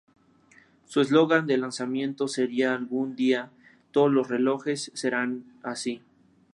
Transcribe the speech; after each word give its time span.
Su 0.87 0.99
eslogan 1.01 1.45
de 1.45 1.59
lanzamiento 1.59 2.27
sería 2.27 2.73
"Algún 2.73 3.15
día, 3.15 3.51
todos 3.91 4.11
los 4.11 4.29
relojes 4.29 4.89
serán 4.95 5.43
así". 5.61 6.01